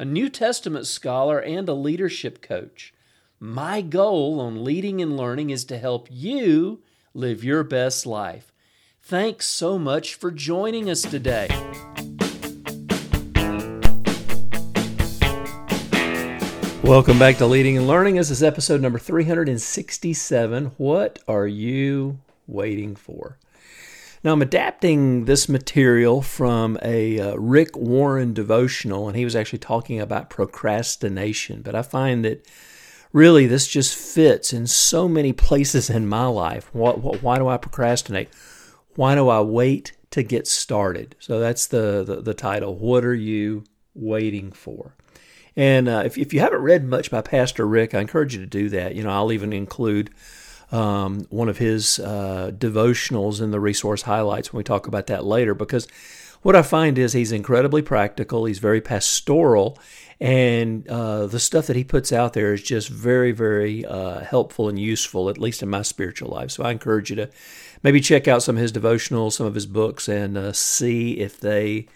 a 0.00 0.04
New 0.04 0.28
Testament 0.28 0.86
scholar, 0.86 1.40
and 1.40 1.68
a 1.68 1.74
leadership 1.74 2.40
coach. 2.40 2.94
My 3.40 3.80
goal 3.80 4.38
on 4.38 4.62
leading 4.62 5.02
and 5.02 5.16
learning 5.16 5.50
is 5.50 5.64
to 5.64 5.76
help 5.76 6.06
you 6.08 6.82
live 7.14 7.42
your 7.42 7.64
best 7.64 8.06
life. 8.06 8.52
Thanks 9.02 9.46
so 9.46 9.76
much 9.76 10.14
for 10.14 10.30
joining 10.30 10.88
us 10.88 11.02
today. 11.02 11.48
Welcome 16.84 17.18
back 17.18 17.38
to 17.38 17.46
Leading 17.46 17.76
and 17.76 17.88
Learning. 17.88 18.14
This 18.14 18.30
is 18.30 18.40
episode 18.40 18.80
number 18.80 19.00
367. 19.00 20.66
What 20.76 21.18
are 21.26 21.48
you 21.48 22.20
waiting 22.46 22.94
for? 22.94 23.36
Now, 24.24 24.32
I'm 24.32 24.42
adapting 24.42 25.26
this 25.26 25.48
material 25.48 26.22
from 26.22 26.76
a 26.82 27.20
uh, 27.20 27.34
Rick 27.36 27.76
Warren 27.76 28.34
devotional, 28.34 29.06
and 29.06 29.16
he 29.16 29.24
was 29.24 29.36
actually 29.36 29.60
talking 29.60 30.00
about 30.00 30.28
procrastination. 30.28 31.62
But 31.62 31.76
I 31.76 31.82
find 31.82 32.24
that 32.24 32.44
really 33.12 33.46
this 33.46 33.68
just 33.68 33.96
fits 33.96 34.52
in 34.52 34.66
so 34.66 35.08
many 35.08 35.32
places 35.32 35.88
in 35.88 36.08
my 36.08 36.26
life. 36.26 36.68
What, 36.74 37.00
what, 37.00 37.22
why 37.22 37.38
do 37.38 37.46
I 37.46 37.58
procrastinate? 37.58 38.28
Why 38.96 39.14
do 39.14 39.28
I 39.28 39.40
wait 39.40 39.92
to 40.10 40.24
get 40.24 40.48
started? 40.48 41.14
So 41.20 41.38
that's 41.38 41.68
the, 41.68 42.02
the, 42.02 42.20
the 42.20 42.34
title. 42.34 42.74
What 42.74 43.04
are 43.04 43.14
you 43.14 43.64
waiting 43.94 44.50
for? 44.50 44.96
And 45.54 45.88
uh, 45.88 46.02
if, 46.04 46.18
if 46.18 46.32
you 46.32 46.40
haven't 46.40 46.60
read 46.60 46.84
much 46.84 47.10
by 47.10 47.20
Pastor 47.20 47.66
Rick, 47.66 47.94
I 47.94 48.00
encourage 48.00 48.34
you 48.34 48.40
to 48.40 48.46
do 48.46 48.68
that. 48.70 48.94
You 48.94 49.04
know, 49.04 49.10
I'll 49.10 49.32
even 49.32 49.52
include 49.52 50.10
um, 50.70 51.26
one 51.30 51.48
of 51.48 51.58
his 51.58 51.98
uh, 51.98 52.50
devotionals 52.56 53.40
in 53.40 53.50
the 53.50 53.60
resource 53.60 54.02
highlights 54.02 54.52
when 54.52 54.58
we 54.58 54.64
talk 54.64 54.86
about 54.86 55.06
that 55.06 55.24
later, 55.24 55.54
because 55.54 55.88
what 56.42 56.54
I 56.54 56.62
find 56.62 56.98
is 56.98 57.12
he's 57.12 57.32
incredibly 57.32 57.82
practical, 57.82 58.44
he's 58.44 58.58
very 58.58 58.80
pastoral, 58.80 59.78
and 60.20 60.86
uh, 60.88 61.26
the 61.26 61.40
stuff 61.40 61.66
that 61.66 61.76
he 61.76 61.84
puts 61.84 62.12
out 62.12 62.32
there 62.32 62.52
is 62.52 62.62
just 62.62 62.88
very, 62.88 63.32
very 63.32 63.84
uh, 63.84 64.20
helpful 64.20 64.68
and 64.68 64.78
useful, 64.78 65.28
at 65.28 65.38
least 65.38 65.62
in 65.62 65.68
my 65.68 65.82
spiritual 65.82 66.30
life. 66.30 66.50
So 66.50 66.64
I 66.64 66.70
encourage 66.70 67.10
you 67.10 67.16
to 67.16 67.30
maybe 67.82 68.00
check 68.00 68.28
out 68.28 68.42
some 68.42 68.56
of 68.56 68.62
his 68.62 68.72
devotionals, 68.72 69.32
some 69.32 69.46
of 69.46 69.54
his 69.54 69.66
books, 69.66 70.08
and 70.08 70.36
uh, 70.36 70.52
see 70.52 71.18
if 71.18 71.38
they 71.38 71.86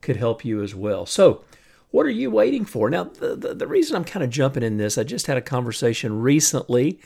could 0.00 0.16
help 0.16 0.44
you 0.44 0.62
as 0.62 0.74
well. 0.74 1.06
So, 1.06 1.42
what 1.90 2.04
are 2.04 2.10
you 2.10 2.30
waiting 2.30 2.64
for? 2.64 2.90
Now, 2.90 3.04
the, 3.04 3.36
the, 3.36 3.54
the, 3.54 3.66
reason 3.66 3.96
I'm 3.96 4.04
kind 4.04 4.24
of 4.24 4.28
jumping 4.28 4.62
in 4.62 4.76
this, 4.76 4.98
I 4.98 5.04
just 5.04 5.28
had 5.28 5.36
a 5.36 5.42
conversation 5.42 6.20
recently 6.20 7.00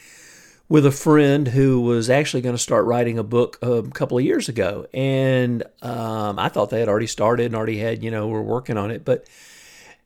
with 0.70 0.86
a 0.86 0.92
friend 0.92 1.48
who 1.48 1.80
was 1.80 2.08
actually 2.08 2.40
going 2.40 2.54
to 2.54 2.62
start 2.62 2.86
writing 2.86 3.18
a 3.18 3.24
book 3.24 3.58
a 3.60 3.82
couple 3.82 4.16
of 4.16 4.24
years 4.24 4.48
ago. 4.48 4.86
And 4.94 5.64
um, 5.82 6.38
I 6.38 6.48
thought 6.48 6.70
they 6.70 6.78
had 6.78 6.88
already 6.88 7.08
started 7.08 7.46
and 7.46 7.56
already 7.56 7.78
had, 7.78 8.04
you 8.04 8.10
know, 8.10 8.28
were 8.28 8.40
working 8.40 8.78
on 8.78 8.92
it. 8.92 9.04
But 9.04 9.26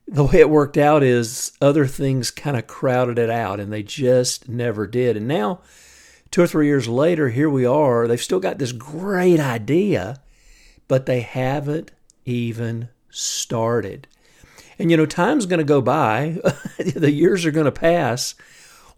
the 0.09 0.25
way 0.25 0.41
it 0.41 0.49
worked 0.49 0.79
out 0.79 1.03
is 1.03 1.53
other 1.61 1.87
things 1.87 2.31
kind 2.31 2.57
of 2.57 2.67
crowded 2.67 3.19
it 3.19 3.29
out 3.29 3.61
and 3.61 3.71
they 3.71 3.83
just 3.83 4.49
never 4.49 4.87
did. 4.87 5.19
And 5.19 5.29
now, 5.29 5.61
two 6.31 6.41
or 6.41 6.47
three 6.47 6.67
years 6.67 6.89
later, 6.89 7.29
here 7.29 7.51
we 7.51 7.67
are. 7.67 8.09
They've 8.09 8.19
still 8.19 8.41
got 8.41 8.57
this 8.57 8.73
great 8.73 9.41
idea, 9.41 10.23
but 10.89 11.05
they 11.05 11.21
haven't 11.21 11.91
even 12.25 12.89
started. 13.11 14.09
And 14.79 14.91
you 14.91 14.97
know, 14.97 15.05
time's 15.05 15.45
going 15.45 15.59
to 15.59 15.65
go 15.65 15.83
by, 15.83 16.39
the 16.79 17.13
years 17.13 17.45
are 17.45 17.51
going 17.51 17.67
to 17.67 17.71
pass. 17.71 18.35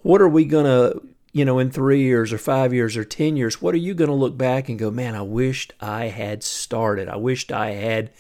What 0.03 0.23
are 0.23 0.29
we 0.29 0.45
going 0.45 0.65
to, 0.65 1.03
you 1.37 1.45
know, 1.45 1.59
in 1.59 1.71
three 1.71 2.01
years 2.01 2.33
or 2.33 2.39
five 2.39 2.73
years 2.73 2.97
or 2.97 3.05
10 3.05 3.37
years, 3.37 3.61
what 3.61 3.75
are 3.75 3.79
you 3.79 3.93
going 3.93 4.09
to 4.09 4.17
look 4.17 4.39
back 4.39 4.71
and 4.71 4.79
go, 4.79 4.91
man, 4.91 5.15
I 5.15 5.21
wished 5.21 5.75
I 5.83 6.07
had 6.07 6.43
started. 6.43 7.11
I 7.11 7.17
wished 7.17 7.53
I 7.53 7.73
had 7.73 8.11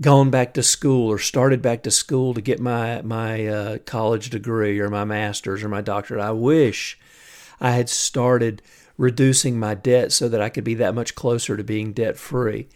gone 0.00 0.30
back 0.30 0.54
to 0.54 0.62
school 0.62 1.10
or 1.12 1.18
started 1.18 1.60
back 1.60 1.82
to 1.82 1.90
school 1.90 2.32
to 2.32 2.40
get 2.40 2.58
my, 2.58 3.02
my 3.02 3.46
uh, 3.46 3.78
college 3.84 4.30
degree 4.30 4.80
or 4.80 4.88
my 4.88 5.04
master's 5.04 5.62
or 5.62 5.68
my 5.68 5.82
doctorate. 5.82 6.22
I 6.22 6.30
wish 6.30 6.98
I 7.60 7.72
had 7.72 7.90
started 7.90 8.62
reducing 8.96 9.60
my 9.60 9.74
debt 9.74 10.10
so 10.10 10.26
that 10.26 10.40
I 10.40 10.48
could 10.48 10.64
be 10.64 10.76
that 10.76 10.94
much 10.94 11.14
closer 11.14 11.58
to 11.58 11.62
being 11.62 11.92
debt 11.92 12.16
free. 12.16 12.68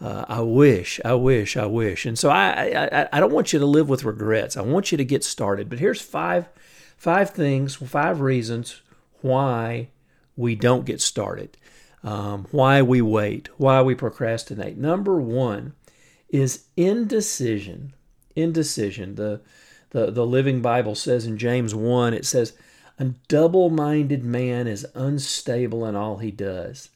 Uh, 0.00 0.24
I 0.28 0.42
wish, 0.42 1.00
I 1.04 1.14
wish, 1.14 1.56
I 1.56 1.66
wish. 1.66 2.06
And 2.06 2.16
so 2.16 2.30
I, 2.30 2.88
I, 2.92 3.08
I 3.12 3.18
don't 3.18 3.32
want 3.32 3.52
you 3.52 3.58
to 3.58 3.66
live 3.66 3.88
with 3.88 4.04
regrets. 4.04 4.56
I 4.56 4.62
want 4.62 4.92
you 4.92 4.98
to 4.98 5.04
get 5.04 5.24
started. 5.24 5.68
But 5.68 5.80
here's 5.80 6.00
five, 6.00 6.48
five 6.96 7.30
things, 7.30 7.74
five 7.74 8.20
reasons 8.20 8.82
why 9.22 9.88
we 10.36 10.54
don't 10.54 10.86
get 10.86 11.00
started, 11.00 11.56
um, 12.02 12.46
why 12.50 12.82
we 12.82 13.00
wait, 13.02 13.48
why 13.58 13.82
we 13.82 13.94
procrastinate. 13.94 14.76
Number 14.76 15.20
one 15.20 15.74
is 16.28 16.64
indecision. 16.76 17.92
Indecision. 18.36 19.16
The, 19.16 19.40
the, 19.90 20.10
the 20.10 20.26
Living 20.26 20.62
Bible 20.62 20.94
says 20.94 21.26
in 21.26 21.36
James 21.36 21.74
1, 21.74 22.14
it 22.14 22.24
says, 22.24 22.54
A 22.98 23.06
double 23.28 23.70
minded 23.70 24.24
man 24.24 24.66
is 24.66 24.86
unstable 24.94 25.84
in 25.84 25.96
all 25.96 26.18
he 26.18 26.30
does. 26.30 26.88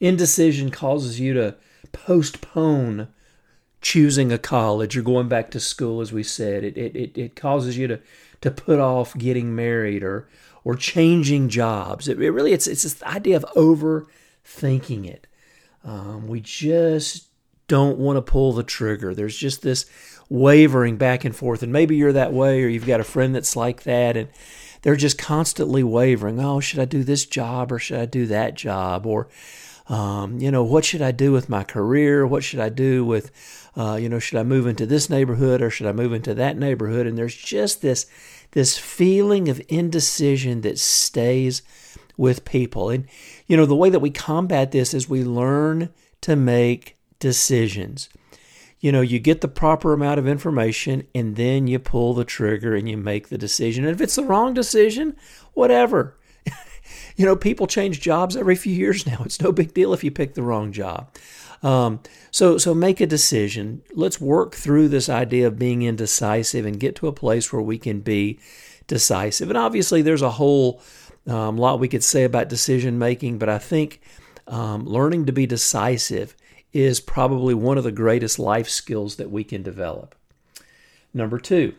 Indecision 0.00 0.70
causes 0.70 1.18
you 1.18 1.34
to 1.34 1.56
postpone 1.92 3.08
choosing 3.80 4.32
a 4.32 4.38
college 4.38 4.96
or 4.96 5.02
going 5.02 5.28
back 5.28 5.50
to 5.50 5.60
school, 5.60 6.00
as 6.00 6.12
we 6.12 6.22
said. 6.22 6.64
It, 6.64 6.76
it, 6.76 7.18
it, 7.18 7.36
causes 7.36 7.76
you 7.78 7.86
to, 7.88 8.00
to 8.40 8.50
put 8.50 8.78
off 8.78 9.16
getting 9.16 9.54
married 9.54 10.02
or, 10.02 10.28
or 10.68 10.74
changing 10.74 11.48
jobs. 11.48 12.08
It, 12.08 12.20
it 12.20 12.30
really, 12.30 12.52
it's, 12.52 12.66
it's 12.66 12.82
this 12.82 13.02
idea 13.02 13.38
of 13.38 13.46
overthinking 13.56 15.06
it. 15.06 15.26
Um, 15.82 16.28
we 16.28 16.42
just 16.42 17.28
don't 17.68 17.96
want 17.96 18.18
to 18.18 18.22
pull 18.22 18.52
the 18.52 18.62
trigger. 18.62 19.14
There's 19.14 19.38
just 19.38 19.62
this 19.62 19.86
wavering 20.28 20.98
back 20.98 21.24
and 21.24 21.34
forth. 21.34 21.62
And 21.62 21.72
maybe 21.72 21.96
you're 21.96 22.12
that 22.12 22.34
way, 22.34 22.62
or 22.62 22.68
you've 22.68 22.86
got 22.86 23.00
a 23.00 23.04
friend 23.04 23.34
that's 23.34 23.56
like 23.56 23.84
that, 23.84 24.14
and 24.14 24.28
they're 24.82 24.94
just 24.94 25.16
constantly 25.16 25.82
wavering. 25.82 26.38
Oh, 26.38 26.60
should 26.60 26.80
I 26.80 26.84
do 26.84 27.02
this 27.02 27.24
job 27.24 27.72
or 27.72 27.78
should 27.78 27.98
I 27.98 28.04
do 28.04 28.26
that 28.26 28.54
job? 28.54 29.06
Or 29.06 29.28
um, 29.88 30.38
you 30.38 30.50
know, 30.50 30.64
what 30.64 30.84
should 30.84 31.00
I 31.00 31.12
do 31.12 31.32
with 31.32 31.48
my 31.48 31.64
career? 31.64 32.26
What 32.26 32.44
should 32.44 32.60
I 32.60 32.68
do 32.68 33.06
with, 33.06 33.30
uh, 33.78 33.94
you 33.94 34.08
know, 34.08 34.18
should 34.18 34.38
I 34.38 34.42
move 34.42 34.66
into 34.66 34.86
this 34.86 35.08
neighborhood 35.08 35.62
or 35.62 35.70
should 35.70 35.86
I 35.86 35.92
move 35.92 36.12
into 36.12 36.34
that 36.34 36.58
neighborhood? 36.58 37.06
And 37.06 37.16
there's 37.16 37.34
just 37.34 37.80
this 37.80 38.06
this 38.50 38.76
feeling 38.76 39.48
of 39.48 39.60
indecision 39.68 40.62
that 40.62 40.78
stays 40.78 41.62
with 42.16 42.44
people. 42.44 42.90
And 42.90 43.06
you 43.46 43.56
know, 43.56 43.66
the 43.66 43.76
way 43.76 43.88
that 43.88 44.00
we 44.00 44.10
combat 44.10 44.72
this 44.72 44.92
is 44.92 45.08
we 45.08 45.22
learn 45.22 45.90
to 46.22 46.34
make 46.34 46.98
decisions. 47.20 48.08
You 48.80 48.90
know, 48.90 49.00
you 49.00 49.20
get 49.20 49.42
the 49.42 49.48
proper 49.48 49.92
amount 49.92 50.18
of 50.18 50.26
information 50.26 51.06
and 51.14 51.36
then 51.36 51.68
you 51.68 51.78
pull 51.78 52.14
the 52.14 52.24
trigger 52.24 52.74
and 52.74 52.88
you 52.88 52.96
make 52.96 53.28
the 53.28 53.38
decision. 53.38 53.84
And 53.84 53.94
if 53.94 54.00
it's 54.00 54.16
the 54.16 54.24
wrong 54.24 54.54
decision, 54.54 55.16
whatever 55.54 56.18
you 57.16 57.24
know, 57.24 57.36
people 57.36 57.66
change 57.66 58.00
jobs 58.00 58.36
every 58.36 58.56
few 58.56 58.72
years 58.72 59.06
now. 59.06 59.22
It's 59.24 59.40
no 59.40 59.52
big 59.52 59.72
deal 59.72 59.92
if 59.92 60.02
you 60.02 60.10
pick 60.10 60.34
the 60.34 60.42
wrong 60.42 60.72
job. 60.72 61.12
Um, 61.62 62.00
so, 62.30 62.58
so 62.58 62.74
make 62.74 63.00
a 63.00 63.06
decision. 63.06 63.82
Let's 63.92 64.20
work 64.20 64.54
through 64.54 64.88
this 64.88 65.08
idea 65.08 65.46
of 65.46 65.58
being 65.58 65.82
indecisive 65.82 66.64
and 66.64 66.78
get 66.78 66.94
to 66.96 67.08
a 67.08 67.12
place 67.12 67.52
where 67.52 67.62
we 67.62 67.78
can 67.78 68.00
be 68.00 68.38
decisive. 68.86 69.48
And 69.48 69.58
obviously, 69.58 70.02
there's 70.02 70.22
a 70.22 70.30
whole 70.30 70.80
um, 71.26 71.56
lot 71.56 71.80
we 71.80 71.88
could 71.88 72.04
say 72.04 72.24
about 72.24 72.48
decision 72.48 72.98
making, 72.98 73.38
but 73.38 73.48
I 73.48 73.58
think 73.58 74.00
um, 74.46 74.86
learning 74.86 75.26
to 75.26 75.32
be 75.32 75.46
decisive 75.46 76.34
is 76.72 77.00
probably 77.00 77.54
one 77.54 77.78
of 77.78 77.84
the 77.84 77.92
greatest 77.92 78.38
life 78.38 78.68
skills 78.68 79.16
that 79.16 79.30
we 79.30 79.44
can 79.44 79.62
develop. 79.62 80.14
Number 81.14 81.38
two, 81.38 81.74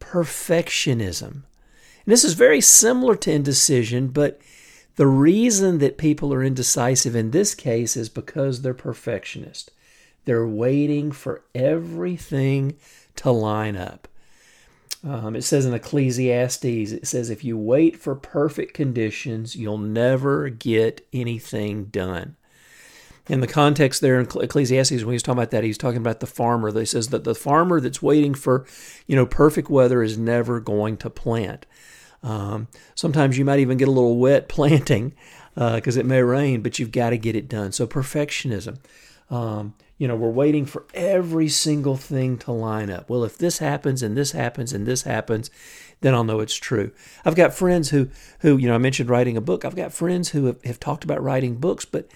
perfectionism. 0.00 1.42
And 2.04 2.12
this 2.12 2.24
is 2.24 2.34
very 2.34 2.60
similar 2.60 3.16
to 3.16 3.32
indecision, 3.32 4.08
but 4.08 4.40
the 4.96 5.06
reason 5.06 5.78
that 5.78 5.96
people 5.98 6.34
are 6.34 6.42
indecisive 6.42 7.16
in 7.16 7.30
this 7.30 7.54
case 7.54 7.96
is 7.96 8.08
because 8.08 8.62
they're 8.62 8.74
perfectionist. 8.74 9.70
They're 10.24 10.46
waiting 10.46 11.12
for 11.12 11.42
everything 11.54 12.76
to 13.16 13.30
line 13.30 13.76
up. 13.76 14.06
Um, 15.04 15.34
it 15.34 15.42
says 15.42 15.66
in 15.66 15.74
Ecclesiastes, 15.74 16.64
it 16.92 17.06
says, 17.08 17.28
if 17.28 17.42
you 17.42 17.58
wait 17.58 17.96
for 17.96 18.14
perfect 18.14 18.72
conditions, 18.72 19.56
you'll 19.56 19.78
never 19.78 20.48
get 20.48 21.04
anything 21.12 21.86
done. 21.86 22.36
in 23.28 23.40
the 23.40 23.46
context 23.46 24.00
there 24.00 24.18
in 24.18 24.26
Ecclesiastes, 24.26 25.04
when 25.04 25.12
he's 25.12 25.22
talking 25.22 25.38
about 25.38 25.50
that, 25.52 25.64
he's 25.64 25.78
talking 25.78 25.98
about 25.98 26.20
the 26.20 26.26
farmer. 26.26 26.76
He 26.76 26.84
says 26.84 27.08
that 27.08 27.24
the 27.24 27.34
farmer 27.34 27.80
that's 27.80 28.02
waiting 28.02 28.34
for, 28.34 28.66
you 29.06 29.14
know, 29.14 29.26
perfect 29.26 29.70
weather 29.70 30.02
is 30.02 30.18
never 30.18 30.60
going 30.60 30.96
to 30.98 31.10
plant. 31.10 31.66
Um, 32.22 32.68
sometimes 32.94 33.36
you 33.36 33.44
might 33.44 33.60
even 33.60 33.78
get 33.78 33.88
a 33.88 33.92
little 33.92 34.18
wet 34.18 34.48
planting 34.48 35.14
because 35.54 35.96
uh, 35.96 36.00
it 36.00 36.06
may 36.06 36.22
rain, 36.22 36.62
but 36.62 36.78
you've 36.78 36.92
got 36.92 37.10
to 37.10 37.18
get 37.18 37.36
it 37.36 37.48
done. 37.48 37.72
So 37.72 37.86
perfectionism. 37.86 38.78
Um, 39.30 39.74
you 39.98 40.08
know, 40.08 40.16
we're 40.16 40.30
waiting 40.30 40.66
for 40.66 40.84
every 40.94 41.48
single 41.48 41.96
thing 41.96 42.36
to 42.38 42.52
line 42.52 42.90
up. 42.90 43.08
Well, 43.08 43.24
if 43.24 43.38
this 43.38 43.58
happens 43.58 44.02
and 44.02 44.16
this 44.16 44.32
happens 44.32 44.72
and 44.72 44.86
this 44.86 45.02
happens, 45.02 45.50
then 46.00 46.14
I'll 46.14 46.24
know 46.24 46.40
it's 46.40 46.56
true. 46.56 46.90
I've 47.24 47.36
got 47.36 47.54
friends 47.54 47.90
who, 47.90 48.08
who 48.40 48.56
you 48.56 48.66
know, 48.66 48.74
I 48.74 48.78
mentioned 48.78 49.08
writing 49.08 49.36
a 49.36 49.40
book. 49.40 49.64
I've 49.64 49.76
got 49.76 49.92
friends 49.92 50.30
who 50.30 50.46
have, 50.46 50.62
have 50.64 50.80
talked 50.80 51.04
about 51.04 51.22
writing 51.22 51.56
books, 51.56 51.84
but 51.84 52.10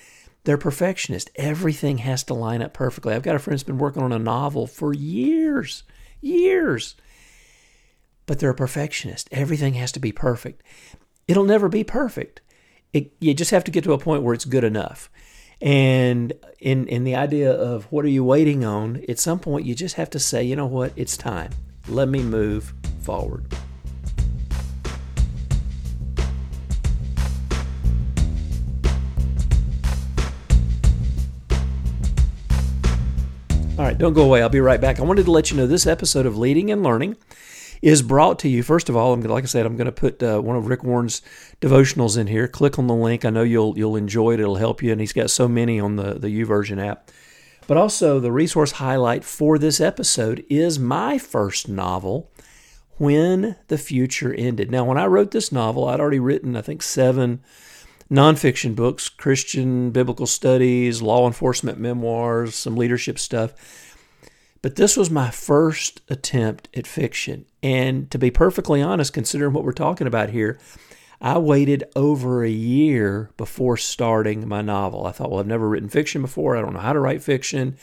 they're 0.45 0.59
perfectionists. 0.59 1.31
Everything 1.37 1.99
has 1.99 2.25
to 2.25 2.35
line 2.35 2.61
up 2.61 2.73
perfectly. 2.73 3.15
I've 3.15 3.23
got 3.23 3.37
a 3.37 3.39
friend 3.39 3.55
who's 3.55 3.63
been 3.63 3.79
working 3.79 4.03
on 4.03 4.13
a 4.13 4.19
novel 4.19 4.67
for 4.67 4.93
years, 4.93 5.85
years, 6.21 6.97
but 8.27 8.39
they're 8.41 8.51
a 8.51 8.55
perfectionist. 8.55 9.29
Everything 9.33 9.75
has 9.75 9.93
to 9.93 10.01
be 10.01 10.13
perfect. 10.13 10.63
It'll 11.27 11.45
never 11.45 11.69
be 11.69 11.85
perfect. 11.85 12.41
It, 12.93 13.13
you 13.21 13.35
just 13.35 13.51
have 13.53 13.65
to 13.65 13.71
get 13.71 13.85
to 13.85 13.93
a 13.93 13.99
point 13.99 14.23
where 14.23 14.35
it's 14.35 14.45
good 14.45 14.65
enough. 14.65 15.11
And 15.61 16.35
in 16.61 16.87
in 16.89 17.05
the 17.05 17.15
idea 17.15 17.51
of 17.51 17.85
what 17.91 18.05
are 18.05 18.09
you 18.09 18.23
waiting 18.23 18.65
on, 18.65 19.03
at 19.09 19.19
some 19.19 19.39
point 19.39 19.65
you 19.65 19.75
just 19.75 19.95
have 19.95 20.11
to 20.11 20.19
say, 20.19 20.45
you 20.45 20.55
know 20.55 20.67
what, 20.67 20.93
it's 20.97 21.17
time. 21.17 21.51
Let 21.89 22.09
me 22.09 22.23
move 22.23 22.75
forward. 23.01 23.47
All 33.79 33.85
right, 33.85 33.97
don't 33.97 34.15
go 34.15 34.23
away. 34.23 34.41
I'll 34.43 34.49
be 34.49 34.61
right 34.61 34.81
back. 34.81 35.01
I 35.01 35.03
wanted 35.03 35.27
to 35.27 35.31
let 35.31 35.51
you 35.51 35.57
know 35.57 35.67
this 35.67 35.87
episode 35.87 36.25
of 36.25 36.37
Leading 36.39 36.71
and 36.71 36.83
Learning 36.83 37.15
is 37.83 38.03
brought 38.03 38.39
to 38.41 38.49
you. 38.49 38.63
First 38.63 38.89
of 38.89 38.97
all, 38.97 39.13
I'm 39.13 39.21
like 39.23 39.45
I 39.45 39.47
said, 39.47 39.67
I'm 39.67 39.77
going 39.77 39.87
to 39.87 39.93
put 39.93 40.23
uh, 40.23 40.41
one 40.41 40.57
of 40.57 40.67
Rick 40.67 40.85
Warren's 40.85 41.23
devotionals 41.61 42.19
in 42.19 42.27
here. 42.27 42.49
Click 42.49 42.79
on 42.79 42.87
the 42.87 42.95
link. 42.95 43.25
I 43.25 43.31
know 43.31 43.43
you'll 43.43 43.77
you'll 43.77 43.97
enjoy 43.97 44.35
it. 44.35 44.41
It'll 44.41 44.57
help 44.57 44.83
you, 44.83 44.93
and 44.93 45.01
he's 45.01 45.13
got 45.13 45.31
so 45.31 45.49
many 45.49 45.81
on 45.81 45.97
the 45.97 46.15
the 46.15 46.29
YouVersion 46.29 46.85
app. 46.85 47.11
But 47.67 47.77
also, 47.77 48.21
the 48.21 48.33
resource 48.33 48.73
highlight 48.73 49.25
for 49.25 49.59
this 49.59 49.81
episode 49.81 50.45
is 50.49 50.79
my 50.79 51.19
first 51.19 51.69
novel, 51.69 52.31
When 52.97 53.57
the 53.67 53.79
Future 53.79 54.33
Ended. 54.33 54.71
Now, 54.71 54.85
when 54.85 54.99
I 54.99 55.07
wrote 55.07 55.33
this 55.33 55.51
novel, 55.51 55.89
I'd 55.89 55.99
already 55.99 56.21
written, 56.21 56.55
I 56.57 56.63
think, 56.63 56.81
seven 56.83 57.41
nonfiction 58.09 58.77
books, 58.77 59.09
Christian 59.09 59.91
biblical 59.91 60.27
studies, 60.27 61.03
law 61.03 61.27
enforcement 61.27 61.79
memoirs, 61.79 62.55
some 62.55 62.77
leadership 62.77 63.19
stuff. 63.19 63.53
But 64.63 64.77
this 64.77 64.97
was 64.97 65.11
my 65.11 65.31
first 65.31 66.01
attempt 66.09 66.69
at 66.77 66.87
fiction. 66.87 67.47
And 67.63 68.11
to 68.11 68.19
be 68.19 68.31
perfectly 68.31 68.83
honest, 68.83 69.13
considering 69.13 69.53
what 69.53 69.65
we're 69.65 69.73
talking 69.73 70.07
about 70.07 70.31
here, 70.31 70.59
I 71.21 71.39
waited 71.39 71.85
over 71.95 72.45
a 72.45 72.51
year 72.51 73.31
before 73.37 73.77
starting 73.77 74.47
my 74.47 74.63
novel. 74.63 75.07
I 75.07 75.13
thought, 75.13 75.31
well, 75.31 75.41
I've 75.41 75.47
never 75.47 75.69
written 75.69 75.89
fiction 75.89 76.21
before. 76.21 76.57
I 76.57 76.61
don't 76.61 76.75
know 76.75 76.81
how 76.81 76.93
to 76.93 77.01
write 77.01 77.23
fiction. 77.23 77.77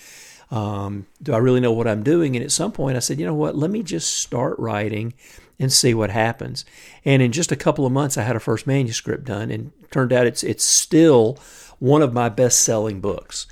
Um, 0.51 1.07
do 1.21 1.33
I 1.33 1.37
really 1.37 1.59
know 1.59 1.71
what 1.71 1.87
I'm 1.87 2.03
doing? 2.03 2.35
And 2.35 2.45
at 2.45 2.51
some 2.51 2.71
point, 2.71 2.95
I 2.95 2.99
said, 2.99 3.19
you 3.19 3.25
know 3.25 3.33
what? 3.33 3.55
Let 3.55 3.71
me 3.71 3.81
just 3.81 4.19
start 4.19 4.59
writing 4.59 5.13
and 5.59 5.71
see 5.71 5.93
what 5.93 6.09
happens. 6.11 6.65
And 7.05 7.21
in 7.21 7.31
just 7.31 7.51
a 7.51 7.55
couple 7.55 7.85
of 7.85 7.91
months, 7.91 8.17
I 8.17 8.23
had 8.23 8.35
a 8.35 8.39
first 8.39 8.67
manuscript 8.67 9.23
done, 9.23 9.49
and 9.49 9.71
turned 9.91 10.13
out 10.13 10.27
it's 10.27 10.43
it's 10.43 10.63
still 10.63 11.39
one 11.79 12.01
of 12.01 12.13
my 12.13 12.29
best-selling 12.29 12.99
books. 12.99 13.47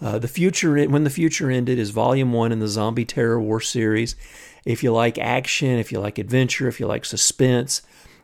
Uh, 0.00 0.18
the 0.18 0.28
future, 0.28 0.82
when 0.86 1.04
the 1.04 1.10
future 1.10 1.50
ended, 1.50 1.78
is 1.78 1.90
volume 1.90 2.32
one 2.32 2.52
in 2.52 2.60
the 2.60 2.68
Zombie 2.68 3.04
Terror 3.04 3.40
War 3.40 3.60
series. 3.60 4.16
If 4.64 4.82
you 4.82 4.92
like 4.92 5.18
action, 5.18 5.78
if 5.78 5.92
you 5.92 6.00
like 6.00 6.18
adventure, 6.18 6.68
if 6.68 6.80
you 6.80 6.86
like 6.86 7.04
suspense, 7.04 7.82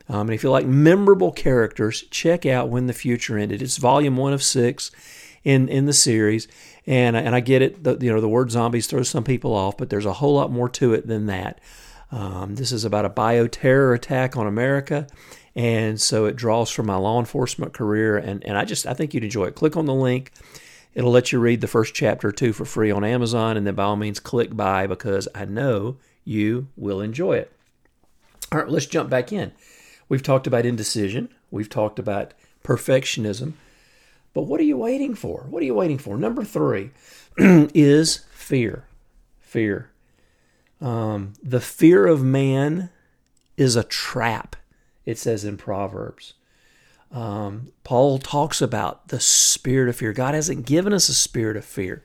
um, 0.09 0.21
and 0.21 0.33
if 0.33 0.43
you 0.43 0.49
like 0.49 0.65
memorable 0.65 1.31
characters, 1.31 2.03
check 2.11 2.45
out 2.45 2.69
When 2.69 2.87
the 2.87 2.93
Future 2.93 3.37
Ended. 3.37 3.61
It's 3.61 3.77
volume 3.77 4.17
one 4.17 4.33
of 4.33 4.43
six 4.43 4.91
in 5.43 5.69
in 5.69 5.85
the 5.85 5.93
series, 5.93 6.47
and 6.85 7.15
and 7.15 7.35
I 7.35 7.39
get 7.39 7.61
it. 7.61 7.83
The, 7.83 7.97
you 7.99 8.11
know, 8.11 8.21
the 8.21 8.27
word 8.27 8.51
zombies 8.51 8.87
throws 8.87 9.09
some 9.09 9.23
people 9.23 9.53
off, 9.53 9.77
but 9.77 9.89
there's 9.89 10.05
a 10.05 10.13
whole 10.13 10.35
lot 10.35 10.51
more 10.51 10.69
to 10.69 10.93
it 10.93 11.07
than 11.07 11.27
that. 11.27 11.59
Um, 12.11 12.55
this 12.55 12.71
is 12.71 12.83
about 12.83 13.05
a 13.05 13.09
bioterror 13.09 13.95
attack 13.95 14.35
on 14.35 14.47
America. 14.47 15.07
And 15.55 15.99
so 15.99 16.25
it 16.25 16.35
draws 16.35 16.69
from 16.69 16.87
my 16.87 16.95
law 16.95 17.19
enforcement 17.19 17.73
career. 17.73 18.17
And, 18.17 18.43
and 18.45 18.57
I 18.57 18.65
just, 18.65 18.85
I 18.85 18.93
think 18.93 19.13
you'd 19.13 19.23
enjoy 19.23 19.45
it. 19.45 19.55
Click 19.55 19.75
on 19.75 19.85
the 19.85 19.93
link. 19.93 20.31
It'll 20.93 21.11
let 21.11 21.31
you 21.31 21.39
read 21.39 21.61
the 21.61 21.67
first 21.67 21.93
chapter 21.93 22.29
or 22.29 22.31
two 22.31 22.53
for 22.53 22.65
free 22.65 22.91
on 22.91 23.03
Amazon. 23.03 23.57
And 23.57 23.65
then 23.65 23.75
by 23.75 23.83
all 23.83 23.95
means, 23.95 24.19
click 24.19 24.55
buy 24.55 24.87
because 24.87 25.27
I 25.33 25.45
know 25.45 25.97
you 26.25 26.67
will 26.75 27.01
enjoy 27.01 27.37
it. 27.37 27.51
All 28.51 28.59
right, 28.59 28.69
let's 28.69 28.85
jump 28.85 29.09
back 29.09 29.31
in. 29.31 29.53
We've 30.09 30.23
talked 30.23 30.47
about 30.47 30.65
indecision. 30.65 31.29
We've 31.49 31.69
talked 31.69 31.99
about 31.99 32.33
perfectionism. 32.63 33.53
But 34.33 34.43
what 34.43 34.59
are 34.59 34.65
you 34.65 34.77
waiting 34.77 35.15
for? 35.15 35.45
What 35.49 35.61
are 35.61 35.65
you 35.65 35.73
waiting 35.73 35.97
for? 35.97 36.17
Number 36.17 36.43
three 36.43 36.91
is 37.37 38.25
fear. 38.31 38.85
Fear. 39.39 39.89
Um, 40.81 41.33
the 41.43 41.61
fear 41.61 42.07
of 42.07 42.23
man 42.23 42.89
is 43.55 43.75
a 43.75 43.83
trap, 43.83 44.55
it 45.05 45.17
says 45.17 45.45
in 45.45 45.57
Proverbs. 45.57 46.33
Um, 47.11 47.71
Paul 47.83 48.19
talks 48.19 48.61
about 48.61 49.09
the 49.09 49.19
spirit 49.19 49.89
of 49.89 49.97
fear. 49.97 50.13
God 50.13 50.33
hasn't 50.33 50.65
given 50.65 50.93
us 50.93 51.09
a 51.09 51.13
spirit 51.13 51.57
of 51.57 51.65
fear, 51.65 52.03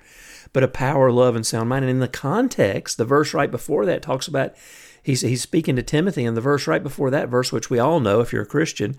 but 0.52 0.64
a 0.64 0.68
power, 0.68 1.12
love, 1.12 1.36
and 1.36 1.46
sound 1.46 1.68
mind. 1.68 1.84
And 1.84 1.90
in 1.90 2.00
the 2.00 2.08
context, 2.08 2.98
the 2.98 3.04
verse 3.04 3.32
right 3.32 3.50
before 3.50 3.86
that 3.86 4.02
talks 4.02 4.26
about 4.26 4.54
he's 5.02 5.20
he's 5.20 5.42
speaking 5.42 5.76
to 5.76 5.82
Timothy, 5.82 6.24
and 6.24 6.36
the 6.36 6.40
verse 6.40 6.66
right 6.66 6.82
before 6.82 7.10
that 7.10 7.28
verse, 7.28 7.52
which 7.52 7.70
we 7.70 7.78
all 7.78 8.00
know 8.00 8.20
if 8.20 8.32
you're 8.32 8.42
a 8.42 8.46
Christian, 8.46 8.96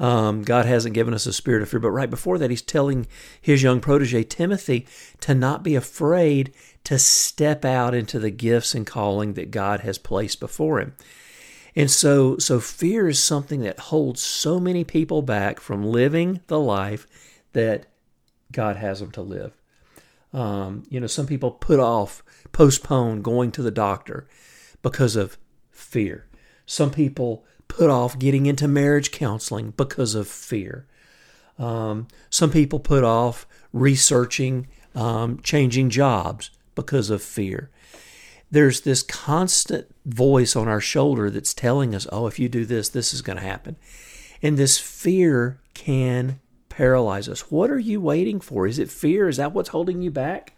um, 0.00 0.42
God 0.42 0.66
hasn't 0.66 0.94
given 0.94 1.14
us 1.14 1.26
a 1.26 1.32
spirit 1.32 1.62
of 1.62 1.68
fear. 1.68 1.80
But 1.80 1.90
right 1.90 2.10
before 2.10 2.38
that, 2.38 2.50
he's 2.50 2.62
telling 2.62 3.06
his 3.40 3.62
young 3.62 3.80
protege 3.80 4.24
Timothy 4.24 4.86
to 5.20 5.34
not 5.34 5.62
be 5.62 5.76
afraid 5.76 6.52
to 6.84 6.98
step 6.98 7.64
out 7.64 7.94
into 7.94 8.18
the 8.18 8.30
gifts 8.30 8.74
and 8.74 8.86
calling 8.86 9.34
that 9.34 9.50
God 9.50 9.80
has 9.80 9.98
placed 9.98 10.40
before 10.40 10.80
him. 10.80 10.94
And 11.76 11.90
so, 11.90 12.38
so 12.38 12.60
fear 12.60 13.08
is 13.08 13.22
something 13.22 13.60
that 13.60 13.78
holds 13.78 14.22
so 14.22 14.60
many 14.60 14.84
people 14.84 15.22
back 15.22 15.58
from 15.58 15.84
living 15.84 16.40
the 16.46 16.60
life 16.60 17.06
that 17.52 17.86
God 18.52 18.76
has 18.76 19.00
them 19.00 19.10
to 19.12 19.22
live. 19.22 19.52
Um, 20.32 20.84
you 20.88 21.00
know, 21.00 21.06
some 21.06 21.26
people 21.26 21.50
put 21.50 21.80
off, 21.80 22.22
postpone 22.52 23.22
going 23.22 23.50
to 23.52 23.62
the 23.62 23.70
doctor 23.70 24.26
because 24.82 25.16
of 25.16 25.38
fear. 25.70 26.26
Some 26.66 26.90
people 26.90 27.44
put 27.68 27.90
off 27.90 28.18
getting 28.18 28.46
into 28.46 28.68
marriage 28.68 29.10
counseling 29.10 29.72
because 29.76 30.14
of 30.14 30.28
fear. 30.28 30.86
Um, 31.58 32.08
some 32.30 32.50
people 32.50 32.80
put 32.80 33.04
off 33.04 33.46
researching 33.72 34.68
um, 34.94 35.40
changing 35.42 35.90
jobs 35.90 36.50
because 36.74 37.10
of 37.10 37.22
fear. 37.22 37.70
There's 38.54 38.82
this 38.82 39.02
constant 39.02 39.92
voice 40.06 40.54
on 40.54 40.68
our 40.68 40.80
shoulder 40.80 41.28
that's 41.28 41.54
telling 41.54 41.92
us, 41.92 42.06
oh, 42.12 42.28
if 42.28 42.38
you 42.38 42.48
do 42.48 42.64
this, 42.64 42.88
this 42.88 43.12
is 43.12 43.20
going 43.20 43.36
to 43.36 43.42
happen. 43.42 43.74
And 44.42 44.56
this 44.56 44.78
fear 44.78 45.58
can 45.74 46.38
paralyze 46.68 47.28
us. 47.28 47.50
What 47.50 47.68
are 47.68 47.80
you 47.80 48.00
waiting 48.00 48.38
for? 48.38 48.68
Is 48.68 48.78
it 48.78 48.92
fear? 48.92 49.28
Is 49.28 49.38
that 49.38 49.50
what's 49.50 49.70
holding 49.70 50.02
you 50.02 50.12
back? 50.12 50.56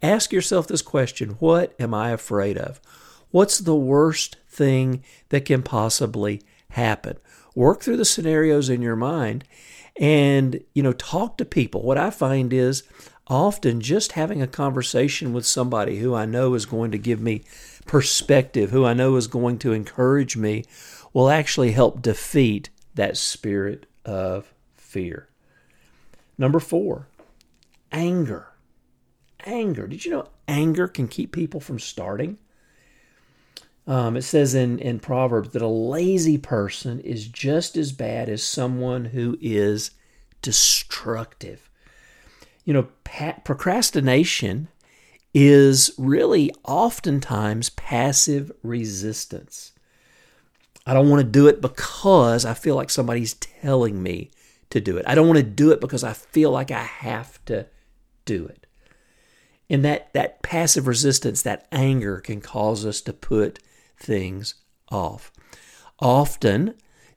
Ask 0.00 0.32
yourself 0.32 0.66
this 0.66 0.80
question 0.80 1.36
What 1.38 1.74
am 1.78 1.92
I 1.92 2.12
afraid 2.12 2.56
of? 2.56 2.80
What's 3.30 3.58
the 3.58 3.76
worst 3.76 4.38
thing 4.48 5.04
that 5.28 5.44
can 5.44 5.62
possibly 5.62 6.40
happen? 6.70 7.18
Work 7.54 7.82
through 7.82 7.98
the 7.98 8.06
scenarios 8.06 8.70
in 8.70 8.80
your 8.80 8.96
mind 8.96 9.44
and, 10.00 10.64
you 10.72 10.82
know, 10.82 10.94
talk 10.94 11.36
to 11.36 11.44
people. 11.44 11.82
What 11.82 11.98
I 11.98 12.08
find 12.08 12.54
is 12.54 12.84
often 13.26 13.80
just 13.80 14.12
having 14.12 14.42
a 14.42 14.46
conversation 14.46 15.32
with 15.32 15.46
somebody 15.46 15.98
who 15.98 16.14
I 16.14 16.26
know 16.26 16.54
is 16.54 16.66
going 16.66 16.90
to 16.90 16.98
give 16.98 17.20
me 17.20 17.44
perspective, 17.86 18.70
who 18.70 18.84
I 18.84 18.94
know 18.94 19.16
is 19.16 19.26
going 19.26 19.58
to 19.58 19.72
encourage 19.72 20.36
me, 20.36 20.64
will 21.12 21.30
actually 21.30 21.72
help 21.72 22.02
defeat 22.02 22.70
that 22.94 23.16
spirit 23.16 23.86
of 24.04 24.52
fear. 24.76 25.28
Number 26.36 26.60
four, 26.60 27.08
anger. 27.92 28.48
Anger. 29.46 29.86
Did 29.86 30.04
you 30.04 30.10
know 30.10 30.28
anger 30.48 30.88
can 30.88 31.08
keep 31.08 31.32
people 31.32 31.60
from 31.60 31.78
starting? 31.78 32.38
Um, 33.86 34.16
it 34.16 34.22
says 34.22 34.54
in, 34.54 34.78
in 34.78 34.98
Proverbs 34.98 35.50
that 35.50 35.60
a 35.60 35.68
lazy 35.68 36.38
person 36.38 37.00
is 37.00 37.28
just 37.28 37.76
as 37.76 37.92
bad 37.92 38.30
as 38.30 38.42
someone 38.42 39.06
who 39.06 39.36
is 39.42 39.90
destructive 40.40 41.68
you 42.64 42.72
know, 42.72 42.88
pa- 43.04 43.38
procrastination 43.44 44.68
is 45.32 45.92
really 45.98 46.50
oftentimes 46.64 47.70
passive 47.70 48.52
resistance. 48.62 49.72
I 50.86 50.94
don't 50.94 51.08
want 51.08 51.20
to 51.20 51.28
do 51.28 51.48
it 51.48 51.60
because 51.60 52.44
I 52.44 52.54
feel 52.54 52.76
like 52.76 52.90
somebody's 52.90 53.34
telling 53.34 54.02
me 54.02 54.30
to 54.70 54.80
do 54.80 54.96
it. 54.96 55.04
I 55.08 55.14
don't 55.14 55.26
want 55.26 55.38
to 55.38 55.42
do 55.42 55.70
it 55.70 55.80
because 55.80 56.04
I 56.04 56.12
feel 56.12 56.50
like 56.50 56.70
I 56.70 56.82
have 56.82 57.42
to 57.46 57.66
do 58.24 58.46
it. 58.46 58.66
And 59.70 59.84
that, 59.84 60.12
that 60.12 60.42
passive 60.42 60.86
resistance, 60.86 61.42
that 61.42 61.66
anger 61.72 62.20
can 62.20 62.40
cause 62.40 62.84
us 62.84 63.00
to 63.02 63.12
put 63.12 63.60
things 63.96 64.54
off. 64.90 65.32
Often, 66.00 66.74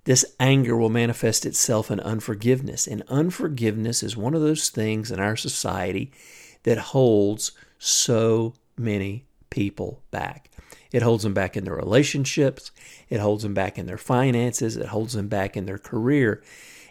this 0.08 0.24
anger 0.40 0.78
will 0.78 0.90
manifest 0.90 1.46
itself 1.46 1.92
in 1.92 2.00
unforgiveness. 2.00 2.88
And 2.88 3.04
unforgiveness 3.10 4.02
is 4.02 4.16
one 4.16 4.34
of 4.34 4.40
those 4.40 4.70
things 4.70 5.12
in 5.12 5.20
our 5.20 5.36
society 5.36 6.14
that 6.64 6.78
holds 6.78 7.52
so 7.78 8.54
many 8.78 9.26
people 9.50 10.02
back. 10.10 10.50
It 10.94 11.02
holds 11.02 11.24
them 11.24 11.34
back 11.34 11.58
in 11.58 11.66
their 11.66 11.76
relationships, 11.76 12.72
it 13.10 13.20
holds 13.20 13.44
them 13.44 13.54
back 13.54 13.78
in 13.78 13.86
their 13.86 13.98
finances, 13.98 14.78
it 14.78 14.86
holds 14.86 15.12
them 15.12 15.28
back 15.28 15.58
in 15.58 15.66
their 15.66 15.78
career. 15.78 16.42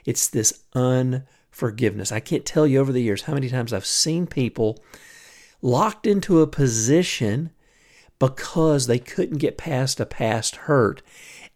It's 0.04 0.28
this 0.28 0.64
unforgiveness. 0.74 2.12
I 2.12 2.20
can't 2.20 2.44
tell 2.44 2.66
you 2.66 2.78
over 2.78 2.92
the 2.92 3.02
years 3.02 3.22
how 3.22 3.32
many 3.32 3.48
times 3.48 3.72
I've 3.72 3.86
seen 3.86 4.26
people 4.26 4.84
locked 5.62 6.06
into 6.06 6.42
a 6.42 6.46
position 6.46 7.50
because 8.18 8.86
they 8.86 8.98
couldn't 8.98 9.38
get 9.38 9.56
past 9.56 10.00
a 10.00 10.04
past 10.04 10.56
hurt. 10.56 11.00